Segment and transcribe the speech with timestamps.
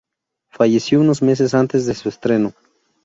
[0.49, 2.53] Falleció unos meses antes de su estreno.